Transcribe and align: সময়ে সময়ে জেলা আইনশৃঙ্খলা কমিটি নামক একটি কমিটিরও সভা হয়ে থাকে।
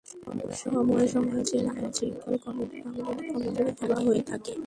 সময়ে 0.61 1.07
সময়ে 1.07 1.41
জেলা 1.49 1.71
আইনশৃঙ্খলা 1.75 2.37
কমিটি 2.45 2.77
নামক 2.85 3.07
একটি 3.11 3.25
কমিটিরও 3.29 3.71
সভা 3.79 3.97
হয়ে 4.07 4.23
থাকে। 4.29 4.53